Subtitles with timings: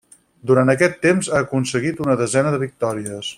[0.51, 3.29] Durant aquest temps ha aconseguit una desena de victòries.